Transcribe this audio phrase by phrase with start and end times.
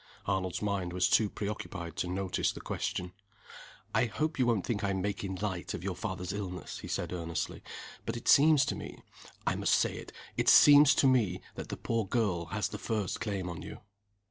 [0.25, 3.13] Arnold's mind was too preoccupied to notice the question.
[3.93, 7.61] "I hope you won't think I'm making light of your father's illness," he said, earnestly.
[8.07, 9.03] "But it seems to me
[9.45, 13.21] I must say it it seems to me that the poor girl has the first
[13.21, 13.77] claim on you."